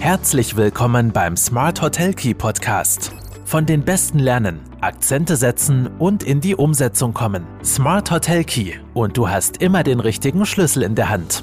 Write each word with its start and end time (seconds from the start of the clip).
Herzlich 0.00 0.56
willkommen 0.56 1.12
beim 1.12 1.36
Smart 1.36 1.82
Hotel 1.82 2.14
Key 2.14 2.32
Podcast. 2.32 3.12
Von 3.44 3.66
den 3.66 3.84
Besten 3.84 4.20
lernen, 4.20 4.60
Akzente 4.80 5.36
setzen 5.36 5.88
und 5.98 6.22
in 6.22 6.40
die 6.40 6.54
Umsetzung 6.54 7.12
kommen. 7.12 7.44
Smart 7.64 8.08
Hotel 8.12 8.44
Key 8.44 8.74
und 8.94 9.16
du 9.16 9.28
hast 9.28 9.56
immer 9.60 9.82
den 9.82 9.98
richtigen 9.98 10.46
Schlüssel 10.46 10.84
in 10.84 10.94
der 10.94 11.08
Hand. 11.08 11.42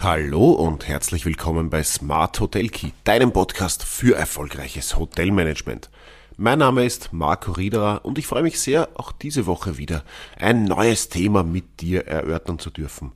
Hallo 0.00 0.50
und 0.50 0.88
herzlich 0.88 1.24
willkommen 1.24 1.70
bei 1.70 1.84
Smart 1.84 2.40
Hotel 2.40 2.68
Key, 2.68 2.90
deinem 3.04 3.32
Podcast 3.32 3.84
für 3.84 4.16
erfolgreiches 4.16 4.98
Hotelmanagement. 4.98 5.88
Mein 6.36 6.58
Name 6.58 6.84
ist 6.84 7.12
Marco 7.12 7.52
Riederer 7.52 8.04
und 8.04 8.18
ich 8.18 8.26
freue 8.26 8.42
mich 8.42 8.58
sehr, 8.58 8.88
auch 8.96 9.12
diese 9.12 9.46
Woche 9.46 9.78
wieder 9.78 10.02
ein 10.36 10.64
neues 10.64 11.08
Thema 11.10 11.44
mit 11.44 11.80
dir 11.80 12.08
erörtern 12.08 12.58
zu 12.58 12.70
dürfen. 12.70 13.12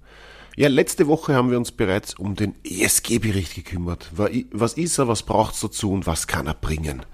Ja, 0.56 0.68
letzte 0.68 1.06
Woche 1.06 1.34
haben 1.34 1.50
wir 1.50 1.58
uns 1.58 1.70
bereits 1.70 2.14
um 2.14 2.34
den 2.34 2.54
ESG-Bericht 2.64 3.54
gekümmert. 3.54 4.10
Was 4.12 4.74
ist 4.74 4.98
er, 4.98 5.06
was 5.06 5.22
braucht 5.22 5.54
es 5.54 5.60
dazu 5.60 5.92
und 5.92 6.06
was 6.06 6.26
kann 6.26 6.48
er 6.48 6.54
bringen? 6.54 7.06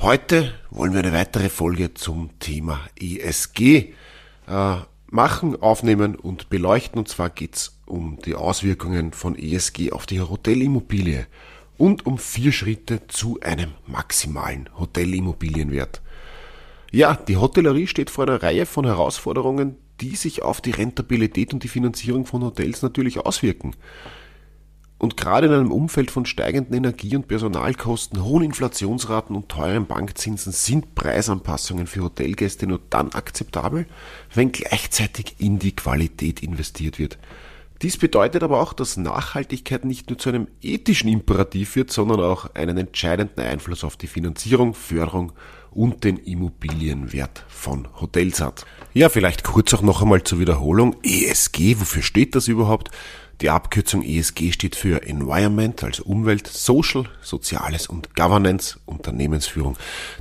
Heute 0.00 0.52
wollen 0.70 0.92
wir 0.92 1.00
eine 1.00 1.12
weitere 1.12 1.48
Folge 1.48 1.94
zum 1.94 2.30
Thema 2.38 2.80
ESG 3.00 3.94
äh, 4.46 4.76
machen, 5.10 5.60
aufnehmen 5.60 6.14
und 6.14 6.50
beleuchten. 6.50 6.98
Und 6.98 7.08
zwar 7.08 7.30
geht 7.30 7.56
es 7.56 7.80
um 7.86 8.18
die 8.24 8.34
Auswirkungen 8.34 9.12
von 9.12 9.36
ESG 9.36 9.90
auf 9.92 10.06
die 10.06 10.20
Hotelimmobilie 10.20 11.26
und 11.78 12.06
um 12.06 12.18
vier 12.18 12.52
Schritte 12.52 13.06
zu 13.08 13.40
einem 13.40 13.72
maximalen 13.86 14.68
Hotelimmobilienwert. 14.78 16.02
Ja, 16.92 17.14
die 17.14 17.36
Hotellerie 17.36 17.86
steht 17.86 18.10
vor 18.10 18.28
einer 18.28 18.42
Reihe 18.42 18.66
von 18.66 18.84
Herausforderungen, 18.84 19.76
die 20.00 20.16
sich 20.16 20.42
auf 20.42 20.60
die 20.60 20.70
Rentabilität 20.70 21.52
und 21.52 21.62
die 21.62 21.68
Finanzierung 21.68 22.26
von 22.26 22.42
Hotels 22.42 22.82
natürlich 22.82 23.18
auswirken. 23.18 23.74
Und 24.98 25.16
gerade 25.16 25.46
in 25.46 25.52
einem 25.52 25.70
Umfeld 25.70 26.10
von 26.10 26.26
steigenden 26.26 26.74
Energie- 26.74 27.14
und 27.14 27.28
Personalkosten, 27.28 28.24
hohen 28.24 28.42
Inflationsraten 28.42 29.36
und 29.36 29.48
teuren 29.48 29.86
Bankzinsen 29.86 30.52
sind 30.52 30.96
Preisanpassungen 30.96 31.86
für 31.86 32.02
Hotelgäste 32.02 32.66
nur 32.66 32.80
dann 32.90 33.12
akzeptabel, 33.12 33.86
wenn 34.34 34.50
gleichzeitig 34.50 35.36
in 35.38 35.60
die 35.60 35.76
Qualität 35.76 36.42
investiert 36.42 36.98
wird. 36.98 37.16
Dies 37.80 37.96
bedeutet 37.96 38.42
aber 38.42 38.60
auch, 38.60 38.72
dass 38.72 38.96
Nachhaltigkeit 38.96 39.84
nicht 39.84 40.10
nur 40.10 40.18
zu 40.18 40.30
einem 40.30 40.48
ethischen 40.60 41.08
Imperativ 41.08 41.76
wird, 41.76 41.92
sondern 41.92 42.20
auch 42.20 42.52
einen 42.56 42.76
entscheidenden 42.76 43.40
Einfluss 43.40 43.84
auf 43.84 43.96
die 43.96 44.08
Finanzierung, 44.08 44.74
Förderung 44.74 45.32
und 45.70 46.04
den 46.04 46.16
Immobilienwert 46.16 47.44
von 47.48 47.88
Hotels 48.00 48.40
hat. 48.40 48.66
Ja, 48.94 49.08
vielleicht 49.08 49.44
kurz 49.44 49.74
auch 49.74 49.82
noch 49.82 50.02
einmal 50.02 50.22
zur 50.24 50.40
Wiederholung. 50.40 50.96
ESG, 51.02 51.78
wofür 51.78 52.02
steht 52.02 52.34
das 52.34 52.48
überhaupt? 52.48 52.90
Die 53.40 53.50
Abkürzung 53.50 54.02
ESG 54.02 54.50
steht 54.50 54.74
für 54.74 55.04
Environment, 55.04 55.84
also 55.84 56.02
Umwelt, 56.02 56.48
Social, 56.48 57.04
Soziales 57.22 57.86
und 57.86 58.16
Governance, 58.16 58.80
Unternehmensführung. 58.84 59.76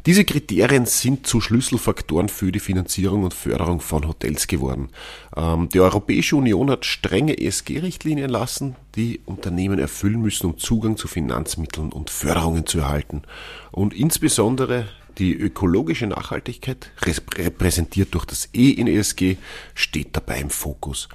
Diese 0.06 0.24
Kriterien 0.24 0.86
sind 0.86 1.26
zu 1.26 1.42
Schlüsselfaktoren 1.42 2.30
für 2.30 2.52
die 2.52 2.60
Finanzierung 2.60 3.24
und 3.24 3.34
Förderung 3.34 3.80
von 3.80 4.08
Hotels 4.08 4.46
geworden. 4.46 4.90
Ähm, 5.36 5.68
die 5.70 5.80
Europäische 5.80 6.36
Union 6.36 6.70
hat 6.70 6.86
strenge 6.86 7.40
ESG-Richtlinien 7.40 8.30
lassen, 8.30 8.76
die 8.96 9.22
Unternehmen 9.26 9.80
erfüllen 9.80 10.22
müssen, 10.22 10.46
um 10.46 10.60
Zugang 10.60 10.96
zu 10.96 11.08
Finanzmitteln 11.08 11.92
und 11.92 12.12
Förderungen 12.12 12.68
zu 12.68 12.78
erhalten. 12.80 13.24
Und 13.72 13.96
insbesondere 13.96 14.86
die 15.18 15.34
ökologische 15.34 16.08
Nachhaltigkeit, 16.08 16.92
repräsentiert 17.36 18.14
durch 18.14 18.26
das 18.26 18.50
E 18.54 18.70
in 18.70 18.88
ESG, 18.88 19.38
steht 19.74 20.16
dabei 20.16 20.40
im 20.40 20.50
Fokus. 20.50 21.10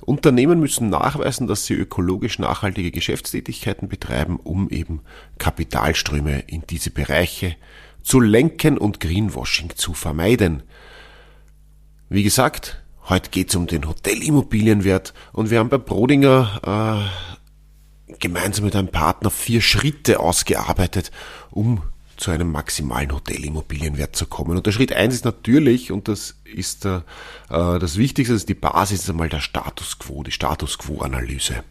Unternehmen 0.00 0.60
müssen 0.60 0.90
nachweisen, 0.90 1.46
dass 1.46 1.66
sie 1.66 1.74
ökologisch 1.74 2.38
nachhaltige 2.38 2.90
Geschäftstätigkeiten 2.90 3.88
betreiben, 3.88 4.38
um 4.42 4.68
eben 4.68 5.00
Kapitalströme 5.38 6.40
in 6.46 6.62
diese 6.68 6.90
Bereiche 6.90 7.56
zu 8.02 8.20
lenken 8.20 8.76
und 8.76 9.00
Greenwashing 9.00 9.70
zu 9.76 9.94
vermeiden. 9.94 10.62
Wie 12.10 12.22
gesagt, 12.22 12.82
heute 13.08 13.30
geht 13.30 13.48
es 13.48 13.56
um 13.56 13.66
den 13.66 13.88
Hotelimmobilienwert 13.88 15.14
und 15.32 15.50
wir 15.50 15.58
haben 15.58 15.70
bei 15.70 15.78
Brodinger 15.78 17.08
äh, 18.08 18.14
gemeinsam 18.18 18.66
mit 18.66 18.76
einem 18.76 18.88
Partner 18.88 19.30
vier 19.30 19.62
Schritte 19.62 20.20
ausgearbeitet, 20.20 21.10
um 21.50 21.82
zu 22.16 22.30
einem 22.30 22.50
maximalen 22.50 23.12
Hotelimmobilienwert 23.12 24.16
zu 24.16 24.26
kommen. 24.26 24.56
Und 24.56 24.66
der 24.66 24.72
Schritt 24.72 24.92
eins 24.92 25.14
ist 25.14 25.24
natürlich, 25.24 25.92
und 25.92 26.08
das 26.08 26.36
ist 26.44 26.84
äh, 26.84 27.00
das 27.48 27.96
Wichtigste, 27.96 28.34
das 28.34 28.46
die 28.46 28.54
Basis, 28.54 29.02
ist 29.02 29.10
einmal 29.10 29.28
der 29.28 29.40
Status 29.40 29.98
Quo, 29.98 30.22
die 30.22 30.32
Status 30.32 30.78
Quo-Analyse. 30.78 31.64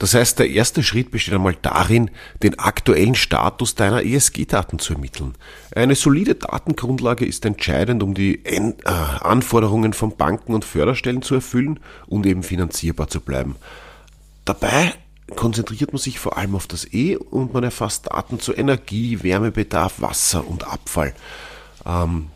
Das 0.00 0.14
heißt, 0.14 0.38
der 0.38 0.48
erste 0.48 0.82
Schritt 0.82 1.10
besteht 1.10 1.34
einmal 1.34 1.56
darin, 1.60 2.10
den 2.42 2.58
aktuellen 2.58 3.14
Status 3.14 3.74
deiner 3.74 4.02
ESG-Daten 4.02 4.78
zu 4.78 4.94
ermitteln. 4.94 5.34
Eine 5.76 5.94
solide 5.94 6.36
Datengrundlage 6.36 7.26
ist 7.26 7.44
entscheidend, 7.44 8.02
um 8.02 8.14
die 8.14 8.42
äh, 8.46 8.72
Anforderungen 8.86 9.92
von 9.92 10.16
Banken 10.16 10.54
und 10.54 10.64
Förderstellen 10.64 11.20
zu 11.20 11.34
erfüllen 11.34 11.80
und 12.06 12.24
eben 12.24 12.42
finanzierbar 12.42 13.08
zu 13.08 13.20
bleiben. 13.20 13.56
Dabei 14.46 14.94
konzentriert 15.30 15.92
man 15.92 16.00
sich 16.00 16.18
vor 16.18 16.36
allem 16.36 16.54
auf 16.54 16.66
das 16.66 16.92
E 16.92 17.16
und 17.16 17.52
man 17.54 17.64
erfasst 17.64 18.06
Daten 18.06 18.40
zu 18.40 18.54
Energie, 18.54 19.22
Wärmebedarf, 19.22 20.00
Wasser 20.00 20.46
und 20.46 20.66
Abfall. 20.66 21.14
Ähm, 21.86 22.26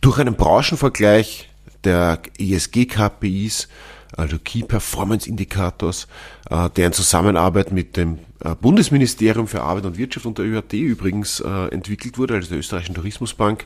durch 0.00 0.18
einen 0.18 0.34
Branchenvergleich 0.34 1.48
der 1.84 2.20
ESG-KPIs, 2.38 3.68
also 4.16 4.38
Key 4.38 4.62
Performance 4.62 5.28
Indicators, 5.28 6.06
äh, 6.50 6.68
der 6.70 6.88
in 6.88 6.92
Zusammenarbeit 6.92 7.72
mit 7.72 7.96
dem 7.96 8.18
äh, 8.44 8.54
Bundesministerium 8.54 9.48
für 9.48 9.62
Arbeit 9.62 9.86
und 9.86 9.96
Wirtschaft 9.98 10.26
und 10.26 10.38
der 10.38 10.46
ÖAT 10.46 10.72
übrigens 10.72 11.40
äh, 11.40 11.68
entwickelt 11.68 12.18
wurde, 12.18 12.34
also 12.34 12.50
der 12.50 12.58
österreichischen 12.58 12.94
Tourismusbank, 12.94 13.64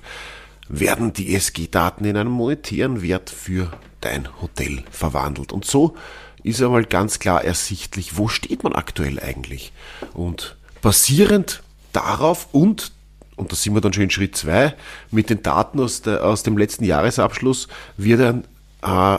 werden 0.69 1.13
die 1.13 1.35
ESG-Daten 1.35 2.05
in 2.05 2.17
einen 2.17 2.31
monetären 2.31 3.03
Wert 3.03 3.31
für 3.31 3.71
dein 4.01 4.29
Hotel 4.41 4.83
verwandelt. 4.91 5.53
Und 5.53 5.65
so 5.65 5.95
ist 6.43 6.63
einmal 6.63 6.85
ganz 6.85 7.19
klar 7.19 7.45
ersichtlich, 7.45 8.17
wo 8.17 8.29
steht 8.29 8.63
man 8.63 8.73
aktuell 8.73 9.21
eigentlich. 9.21 9.73
Und 10.15 10.57
basierend 10.83 11.63
darauf 11.93 12.49
und 12.53 12.93
und 13.37 13.53
da 13.53 13.57
sind 13.57 13.75
wir 13.75 13.83
dann 13.83 13.93
schon 13.93 14.05
in 14.05 14.11
Schritt 14.11 14.35
zwei, 14.35 14.75
mit 15.11 15.29
den 15.29 15.43
Daten 15.43 15.79
aus, 15.79 16.01
der, 16.01 16.25
aus 16.25 16.43
dem 16.43 16.57
letzten 16.57 16.85
Jahresabschluss 16.85 17.69
wird 17.99 18.21
ein 18.23 18.45
äh, 18.83 19.19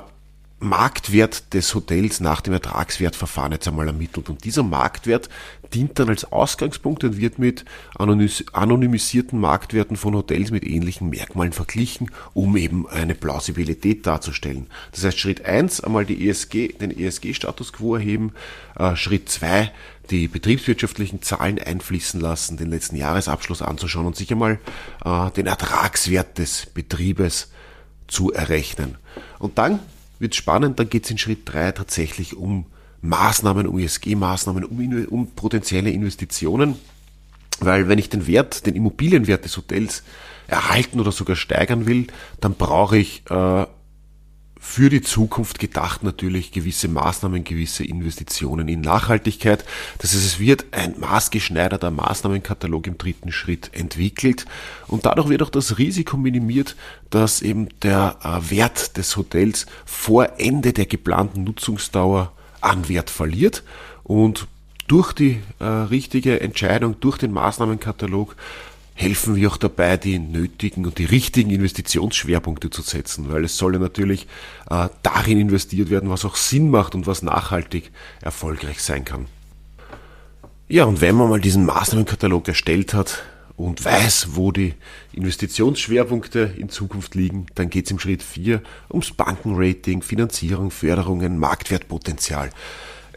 Marktwert 0.60 1.54
des 1.54 1.76
Hotels 1.76 2.20
nach 2.20 2.42
dem 2.42 2.54
Ertragswertverfahren 2.54 3.52
jetzt 3.52 3.68
einmal 3.68 3.88
ermittelt. 3.88 4.30
Und 4.30 4.44
dieser 4.44 4.64
Marktwert 4.64 5.30
dient 5.74 6.00
dann 6.00 6.10
als 6.10 6.32
Ausgangspunkt 6.32 7.04
und 7.04 7.18
wird 7.18 7.38
mit 7.38 7.64
anonymisierten 7.96 9.40
Marktwerten 9.40 9.98
von 9.98 10.16
Hotels 10.16 10.50
mit 10.50 10.64
ähnlichen 10.64 11.10
Merkmalen 11.10 11.54
verglichen, 11.54 12.10
um 12.34 12.58
eben 12.58 12.88
eine 12.88 13.14
Plausibilität 13.14 14.08
darzustellen. 14.08 14.66
Das 14.94 15.04
heißt, 15.04 15.20
Schritt 15.20 15.46
eins 15.46 15.80
einmal 15.80 16.06
die 16.06 16.28
ESG, 16.28 16.70
den 16.70 16.98
ESG-Status 16.98 17.74
quo 17.74 17.96
erheben. 17.96 18.34
Äh, 18.78 18.96
Schritt 18.96 19.30
zwei 19.30 19.72
die 20.10 20.28
betriebswirtschaftlichen 20.28 21.22
Zahlen 21.22 21.60
einfließen 21.60 22.20
lassen, 22.20 22.58
den 22.58 22.70
letzten 22.70 22.96
Jahresabschluss 22.96 23.62
anzuschauen 23.62 24.08
und 24.08 24.16
sich 24.16 24.32
einmal 24.32 24.60
äh, 25.06 25.30
den 25.32 25.46
Ertragswert 25.46 26.38
des 26.38 26.66
Betriebes 26.66 27.52
zu 28.08 28.32
errechnen. 28.32 28.98
Und 29.38 29.58
dann 29.58 29.80
wird 30.20 30.36
spannend, 30.36 30.80
dann 30.80 30.90
geht 30.90 31.06
es 31.06 31.12
in 31.12 31.18
Schritt 31.18 31.42
drei 31.46 31.72
tatsächlich 31.72 32.36
um 32.36 32.66
Maßnahmen, 33.02 33.68
um 33.68 33.78
ESG-Maßnahmen, 33.78 34.64
um, 34.64 35.06
um 35.08 35.28
potenzielle 35.32 35.92
Investitionen. 35.92 36.76
Weil 37.60 37.88
wenn 37.88 38.00
ich 38.00 38.10
den 38.10 38.28
Wert, 38.28 38.66
den 38.66 38.76
Immobilienwert 38.76 39.46
des 39.46 39.58
Hotels 39.58 40.04
erhalten 40.48 41.00
oder 41.00 41.12
sogar 41.12 41.36
steigern 41.36 41.86
will, 41.86 42.08
dann 42.40 42.54
brauche 42.54 42.98
ich 42.98 43.24
äh, 43.30 43.66
für 44.68 44.90
die 44.90 45.02
Zukunft 45.02 45.60
gedacht 45.60 46.04
natürlich 46.04 46.52
gewisse 46.52 46.90
Maßnahmen, 46.90 47.46
gewisse 47.46 47.86
Investitionen 47.86 48.68
in 48.68 48.82
Nachhaltigkeit. 48.82 49.64
Das 50.00 50.14
heißt, 50.14 50.26
es 50.26 50.40
wird 50.40 50.66
ein 50.72 51.00
maßgeschneiderter 51.00 51.90
Maßnahmenkatalog 51.90 52.86
im 52.86 52.98
dritten 52.98 53.32
Schritt 53.32 53.72
entwickelt 53.74 54.46
und 54.88 55.06
dadurch 55.06 55.30
wird 55.30 55.42
auch 55.42 55.50
das 55.50 55.78
Risiko 55.80 56.18
minimiert, 56.18 56.76
dass 57.10 57.42
eben 57.42 57.70
der 57.82 58.18
äh, 58.22 58.52
Wert 58.52 58.98
des 58.98 59.16
Hotels 59.16 59.68
vor 59.86 60.34
Ende 60.38 60.74
der 60.74 60.86
geplanten 60.86 61.46
Nutzungsdauer 61.46 62.34
an 62.60 62.90
Wert 62.90 63.10
verliert 63.10 63.64
und 64.04 64.48
durch 64.88 65.14
die 65.14 65.40
äh, 65.60 65.66
richtige 65.66 66.42
Entscheidung, 66.42 67.00
durch 67.00 67.18
den 67.18 67.32
Maßnahmenkatalog 67.32 68.36
helfen 68.98 69.36
wir 69.36 69.52
auch 69.52 69.58
dabei, 69.58 69.96
die 69.96 70.18
nötigen 70.18 70.84
und 70.86 70.98
die 70.98 71.06
richtigen 71.06 71.52
Investitionsschwerpunkte 71.52 72.72
zu 72.72 72.82
setzen, 72.82 73.32
weil 73.32 73.46
es 73.46 73.56
soll 73.56 73.76
ja 73.76 73.80
natürlich 73.80 74.28
äh, 74.72 74.90
darin 75.04 75.40
investiert 75.40 75.92
werden, 75.92 76.10
was 76.10 76.26
auch 76.26 76.36
Sinn 76.36 76.72
macht 76.72 76.96
und 76.96 77.06
was 77.06 77.22
nachhaltig 77.22 77.92
erfolgreich 78.22 78.82
sein 78.82 79.06
kann. 79.06 79.28
Ja, 80.68 80.86
und 80.86 81.00
wenn 81.00 81.16
man 81.16 81.30
mal 81.30 81.40
diesen 81.40 81.64
Maßnahmenkatalog 81.66 82.48
erstellt 82.48 82.96
hat 82.96 83.24
und 83.56 83.86
weiß, 83.86 84.30
wo 84.32 84.52
die 84.52 84.74
Investitionsschwerpunkte 85.14 86.56
in 86.58 86.70
Zukunft 86.70 87.14
liegen, 87.14 87.46
dann 87.54 87.70
geht 87.70 87.86
es 87.86 87.92
im 87.92 88.00
Schritt 88.00 88.24
4 88.24 88.64
ums 88.90 89.12
Bankenrating, 89.12 90.02
Finanzierung, 90.02 90.72
Förderungen, 90.72 91.38
Marktwertpotenzial. 91.38 92.50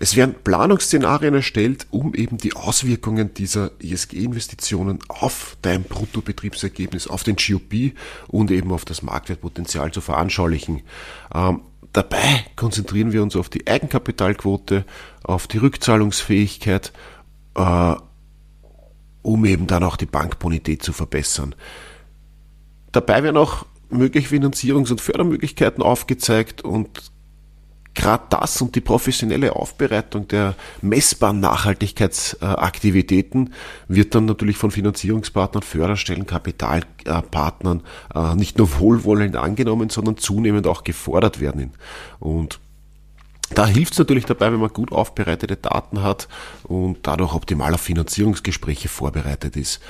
Es 0.03 0.17
werden 0.17 0.35
Planungsszenarien 0.43 1.35
erstellt, 1.35 1.87
um 1.91 2.15
eben 2.15 2.39
die 2.39 2.55
Auswirkungen 2.55 3.35
dieser 3.35 3.71
ESG-Investitionen 3.83 4.99
auf 5.09 5.59
dein 5.61 5.83
Bruttobetriebsergebnis, 5.83 7.07
auf 7.07 7.23
den 7.23 7.37
GOP 7.37 7.93
und 8.27 8.51
eben 8.51 8.73
auf 8.73 8.87
das 8.87 9.03
Marktwertpotenzial 9.03 9.93
zu 9.93 10.01
veranschaulichen. 10.01 10.81
Ähm, 11.35 11.61
dabei 11.93 12.47
konzentrieren 12.57 13.13
wir 13.13 13.23
uns 13.23 13.37
auf 13.37 13.51
die 13.51 13.67
Eigenkapitalquote, 13.67 14.87
auf 15.23 15.47
die 15.47 15.59
Rückzahlungsfähigkeit, 15.59 16.95
äh, 17.57 17.95
um 19.21 19.45
eben 19.45 19.67
dann 19.67 19.85
auch 19.85 19.99
die 19.99 20.07
Bankbonität 20.07 20.83
zu 20.83 20.95
verbessern. 20.95 21.55
Dabei 22.91 23.23
werden 23.23 23.37
auch 23.37 23.67
mögliche 23.91 24.35
Finanzierungs- 24.35 24.91
und 24.91 25.03
Fördermöglichkeiten 25.03 25.83
aufgezeigt 25.83 26.63
und 26.63 27.13
gerade 27.95 28.25
das 28.31 28.61
und 28.63 28.75
die 28.75 28.81
professionelle 28.81 29.55
Aufbereitung 29.57 30.29
der 30.29 30.55
messbaren 30.81 31.41
Nachhaltigkeitsaktivitäten 31.41 33.53
wird 33.89 34.15
dann 34.15 34.25
natürlich 34.27 34.57
von 34.57 34.71
Finanzierungspartnern, 34.71 35.63
Förderstellen, 35.63 36.27
Kapitalpartnern 36.27 37.83
äh, 38.15 38.35
nicht 38.37 38.59
nur 38.59 38.79
wohlwollend 38.79 39.37
angenommen, 39.37 39.91
sondern 39.91 40.17
zunehmend 40.17 40.67
auch 40.67 40.85
gefordert 40.85 41.41
werden. 41.41 41.73
Und 42.21 42.61
da 43.55 43.67
hilft 43.67 43.95
es 43.95 43.99
natürlich 43.99 44.27
dabei, 44.27 44.53
wenn 44.53 44.61
man 44.61 44.73
gut 44.73 44.93
aufbereitete 44.93 45.57
Daten 45.57 46.03
hat 46.03 46.29
und 46.63 46.99
dadurch 47.03 47.35
optimal 47.35 47.75
auf 47.75 47.81
Finanzierungsgespräche 47.81 48.89
vorbereitet 48.89 49.57
ist. 49.57 49.81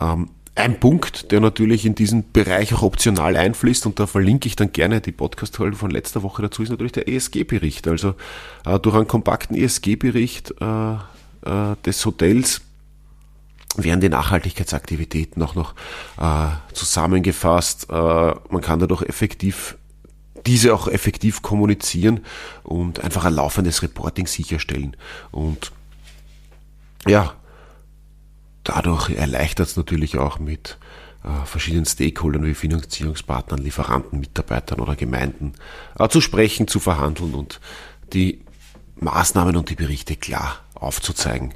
Ähm, 0.00 0.30
ein 0.54 0.80
Punkt, 0.80 1.32
der 1.32 1.40
natürlich 1.40 1.86
in 1.86 1.94
diesen 1.94 2.32
Bereich 2.32 2.74
auch 2.74 2.82
optional 2.82 3.36
einfließt, 3.36 3.86
und 3.86 4.00
da 4.00 4.06
verlinke 4.06 4.46
ich 4.46 4.56
dann 4.56 4.72
gerne 4.72 5.00
die 5.00 5.12
Podcast-Folgen 5.12 5.76
von 5.76 5.90
letzter 5.90 6.22
Woche 6.22 6.42
dazu, 6.42 6.62
ist 6.62 6.70
natürlich 6.70 6.92
der 6.92 7.08
ESG-Bericht. 7.08 7.88
Also 7.88 8.14
äh, 8.66 8.78
durch 8.78 8.96
einen 8.96 9.06
kompakten 9.06 9.56
ESG-Bericht 9.56 10.54
äh, 10.60 10.94
äh, 10.94 11.76
des 11.84 12.04
Hotels 12.04 12.62
werden 13.76 14.00
die 14.00 14.08
Nachhaltigkeitsaktivitäten 14.08 15.42
auch 15.42 15.54
noch 15.54 15.74
äh, 16.18 16.48
zusammengefasst. 16.72 17.88
Äh, 17.88 17.94
man 17.94 18.60
kann 18.60 18.80
dadurch 18.80 19.02
effektiv 19.02 19.76
diese 20.46 20.74
auch 20.74 20.88
effektiv 20.88 21.42
kommunizieren 21.42 22.20
und 22.62 23.00
einfach 23.00 23.24
ein 23.24 23.34
laufendes 23.34 23.82
Reporting 23.82 24.26
sicherstellen. 24.26 24.96
Und 25.30 25.72
ja, 27.06 27.34
dadurch 28.64 29.10
erleichtert 29.10 29.68
es 29.68 29.76
natürlich 29.76 30.18
auch 30.18 30.38
mit 30.38 30.78
äh, 31.24 31.44
verschiedenen 31.44 31.86
Stakeholdern 31.86 32.44
wie 32.44 32.54
Finanzierungspartnern, 32.54 33.60
Lieferanten, 33.60 34.20
Mitarbeitern 34.20 34.80
oder 34.80 34.96
Gemeinden 34.96 35.54
äh, 35.98 36.08
zu 36.08 36.20
sprechen, 36.20 36.68
zu 36.68 36.80
verhandeln 36.80 37.34
und 37.34 37.60
die 38.12 38.40
Maßnahmen 38.96 39.56
und 39.56 39.70
die 39.70 39.74
Berichte 39.74 40.16
klar 40.16 40.58
aufzuzeigen. 40.74 41.52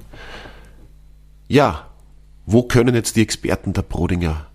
Ja, 1.49 1.91
wo 2.47 2.63
können 2.63 2.95
jetzt 2.95 3.17
die 3.17 3.23
Experten 3.23 3.73
der 3.73 3.83
Brodinger 3.83 4.47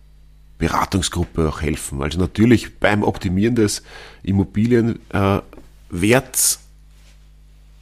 Beratungsgruppe 0.57 1.50
auch 1.50 1.62
helfen? 1.62 2.01
Also 2.01 2.19
natürlich 2.19 2.80
beim 2.80 3.04
Optimieren 3.04 3.56
des 3.56 3.84
Immobilienwerts 4.24 6.60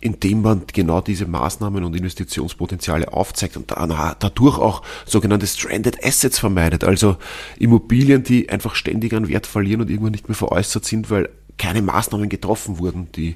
indem 0.08 0.42
man 0.42 0.64
genau 0.72 1.02
diese 1.02 1.26
Maßnahmen 1.28 1.84
und 1.84 1.96
Investitionspotenziale 1.96 3.14
aufzeigt 3.14 3.58
und 3.58 3.72
dadurch 3.72 4.58
auch 4.58 4.82
sogenannte 5.06 5.46
Stranded 5.46 6.04
Assets 6.04 6.40
vermeidet, 6.40 6.84
also 6.84 7.18
Immobilien, 7.60 8.24
die 8.24 8.50
einfach 8.50 8.74
ständig 8.74 9.14
an 9.14 9.28
Wert 9.28 9.46
verlieren 9.46 9.82
und 9.82 9.90
irgendwann 9.90 10.14
nicht 10.14 10.30
mehr 10.30 10.36
veräußert 10.36 10.86
sind, 10.86 11.12
weil 11.12 11.30
keine 11.58 11.82
Maßnahmen 11.82 12.30
getroffen 12.30 12.80
wurden, 12.80 13.12
die 13.14 13.36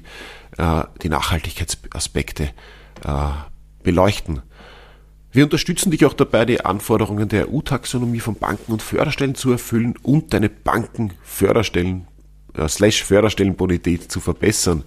äh, 0.56 0.82
die 1.02 1.08
Nachhaltigkeitsaspekte 1.08 2.50
äh, 3.04 3.28
beleuchten. 3.82 4.42
Wir 5.30 5.44
unterstützen 5.44 5.90
dich 5.90 6.04
auch 6.04 6.12
dabei, 6.12 6.44
die 6.44 6.64
Anforderungen 6.64 7.28
der 7.28 7.50
EU-Taxonomie 7.50 8.20
von 8.20 8.34
Banken 8.34 8.72
und 8.72 8.82
Förderstellen 8.82 9.34
zu 9.34 9.50
erfüllen 9.50 9.94
und 10.02 10.34
deine 10.34 10.48
Banken-Förderstellen 10.48 12.06
äh, 12.54 12.68
slash 12.68 13.02
Förderstellenbonität 13.02 14.10
zu 14.10 14.20
verbessern. 14.20 14.84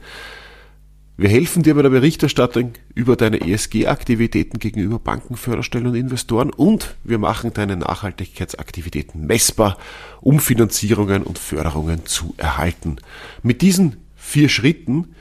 Wir 1.18 1.30
helfen 1.30 1.64
dir 1.64 1.76
bei 1.76 1.82
der 1.82 1.92
Berichterstattung 1.92 2.74
über 2.94 3.16
deine 3.16 3.40
ESG-Aktivitäten 3.40 4.60
gegenüber 4.60 5.00
Banken, 5.00 5.38
Förderstellen 5.38 5.88
und 5.88 5.96
Investoren 5.96 6.50
und 6.50 6.96
wir 7.06 7.20
machen 7.20 7.54
deine 7.54 7.78
Nachhaltigkeitsaktivitäten 7.78 9.26
messbar, 9.26 9.78
um 10.20 10.42
Finanzierungen 10.42 11.24
und 11.24 11.40
Förderungen 11.40 12.06
zu 12.06 12.34
erhalten. 12.36 12.98
Mit 13.44 13.62
diesen 13.62 13.96
vier 14.18 14.50
Schritten 14.50 15.16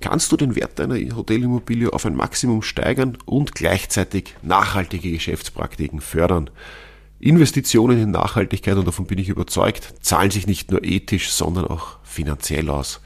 kannst 0.00 0.32
du 0.32 0.38
den 0.38 0.56
Wert 0.56 0.78
deiner 0.78 0.94
Hotelimmobilie 0.94 1.92
auf 1.92 2.06
ein 2.06 2.16
Maximum 2.16 2.62
steigern 2.62 3.18
und 3.26 3.54
gleichzeitig 3.54 4.34
nachhaltige 4.40 5.12
Geschäftspraktiken 5.12 6.00
fördern. 6.00 6.48
Investitionen 7.20 8.00
in 8.02 8.12
Nachhaltigkeit, 8.12 8.78
und 8.78 8.86
davon 8.86 9.06
bin 9.06 9.18
ich 9.18 9.28
überzeugt, 9.28 9.92
zahlen 10.00 10.30
sich 10.30 10.46
nicht 10.46 10.70
nur 10.70 10.84
ethisch, 10.84 11.28
sondern 11.32 11.66
auch 11.66 11.98
finanziell 12.02 12.70
aus. 12.70 13.02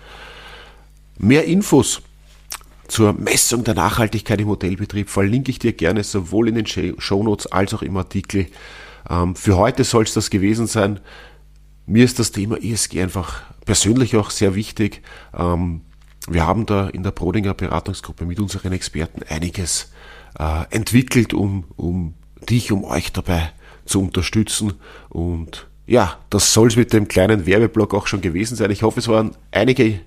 Mehr 1.18 1.46
Infos 1.46 2.02
zur 2.92 3.14
Messung 3.14 3.64
der 3.64 3.72
Nachhaltigkeit 3.72 4.38
im 4.38 4.48
Hotelbetrieb 4.48 5.08
verlinke 5.08 5.50
ich 5.50 5.58
dir 5.58 5.72
gerne 5.72 6.04
sowohl 6.04 6.50
in 6.50 6.56
den 6.56 6.66
Shownotes 6.66 7.46
als 7.46 7.72
auch 7.72 7.80
im 7.80 7.96
Artikel. 7.96 8.48
Ähm, 9.08 9.34
für 9.34 9.56
heute 9.56 9.82
soll 9.84 10.04
es 10.04 10.12
das 10.12 10.28
gewesen 10.28 10.66
sein. 10.66 11.00
Mir 11.86 12.04
ist 12.04 12.18
das 12.18 12.32
Thema 12.32 12.62
ESG 12.62 13.00
einfach 13.00 13.44
persönlich 13.64 14.14
auch 14.14 14.28
sehr 14.28 14.54
wichtig. 14.54 15.00
Ähm, 15.34 15.80
wir 16.28 16.46
haben 16.46 16.66
da 16.66 16.86
in 16.90 17.02
der 17.02 17.12
Brodinger 17.12 17.54
Beratungsgruppe 17.54 18.26
mit 18.26 18.38
unseren 18.38 18.72
Experten 18.72 19.22
einiges 19.26 19.90
äh, 20.38 20.64
entwickelt, 20.68 21.32
um, 21.32 21.64
um 21.76 22.12
dich, 22.50 22.72
um 22.72 22.84
euch 22.84 23.10
dabei 23.10 23.52
zu 23.86 24.02
unterstützen. 24.02 24.74
Und 25.08 25.66
ja, 25.86 26.18
das 26.28 26.52
soll 26.52 26.68
es 26.68 26.76
mit 26.76 26.92
dem 26.92 27.08
kleinen 27.08 27.46
Werbeblock 27.46 27.94
auch 27.94 28.06
schon 28.06 28.20
gewesen 28.20 28.54
sein. 28.54 28.70
Ich 28.70 28.82
hoffe, 28.82 29.00
es 29.00 29.08
waren 29.08 29.34
einige 29.50 30.00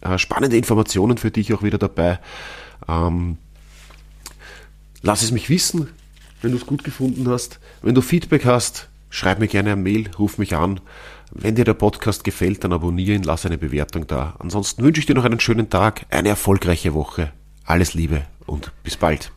äh, 0.00 0.18
spannende 0.18 0.56
Informationen 0.56 1.18
für 1.18 1.30
dich 1.30 1.52
auch 1.54 1.62
wieder 1.62 1.78
dabei. 1.78 2.18
Ähm, 2.88 3.38
lass 5.02 5.22
es 5.22 5.30
mich 5.30 5.48
wissen, 5.50 5.88
wenn 6.42 6.52
du 6.52 6.58
es 6.58 6.66
gut 6.66 6.84
gefunden 6.84 7.28
hast. 7.28 7.60
Wenn 7.82 7.94
du 7.94 8.00
Feedback 8.00 8.44
hast, 8.44 8.88
schreib 9.08 9.38
mir 9.38 9.48
gerne 9.48 9.72
eine 9.72 9.80
Mail, 9.80 10.10
ruf 10.18 10.38
mich 10.38 10.56
an. 10.56 10.80
Wenn 11.32 11.54
dir 11.54 11.64
der 11.64 11.74
Podcast 11.74 12.24
gefällt, 12.24 12.64
dann 12.64 12.72
abonniere 12.72 13.14
ihn, 13.14 13.22
lass 13.22 13.46
eine 13.46 13.58
Bewertung 13.58 14.06
da. 14.06 14.34
Ansonsten 14.38 14.82
wünsche 14.82 15.00
ich 15.00 15.06
dir 15.06 15.14
noch 15.14 15.24
einen 15.24 15.40
schönen 15.40 15.70
Tag, 15.70 16.06
eine 16.10 16.28
erfolgreiche 16.28 16.94
Woche. 16.94 17.32
Alles 17.64 17.94
Liebe 17.94 18.22
und 18.46 18.72
bis 18.82 18.96
bald. 18.96 19.32